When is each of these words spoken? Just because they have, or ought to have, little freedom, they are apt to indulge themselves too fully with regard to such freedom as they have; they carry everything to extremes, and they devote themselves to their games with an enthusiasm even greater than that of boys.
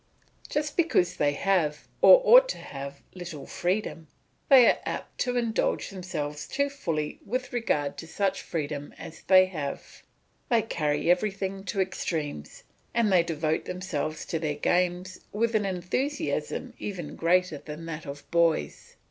Just 0.49 0.77
because 0.77 1.17
they 1.17 1.33
have, 1.33 1.87
or 2.01 2.21
ought 2.25 2.49
to 2.49 2.57
have, 2.57 3.03
little 3.13 3.45
freedom, 3.45 4.07
they 4.49 4.65
are 4.65 4.79
apt 4.83 5.19
to 5.19 5.37
indulge 5.37 5.91
themselves 5.91 6.47
too 6.47 6.71
fully 6.71 7.19
with 7.23 7.53
regard 7.53 7.99
to 7.99 8.07
such 8.07 8.41
freedom 8.41 8.95
as 8.97 9.21
they 9.21 9.45
have; 9.45 10.01
they 10.49 10.63
carry 10.63 11.11
everything 11.11 11.63
to 11.65 11.79
extremes, 11.79 12.63
and 12.95 13.11
they 13.11 13.21
devote 13.21 13.65
themselves 13.65 14.25
to 14.25 14.39
their 14.39 14.55
games 14.55 15.19
with 15.31 15.53
an 15.53 15.67
enthusiasm 15.67 16.73
even 16.79 17.15
greater 17.15 17.59
than 17.59 17.85
that 17.85 18.07
of 18.07 18.23
boys. 18.31 18.95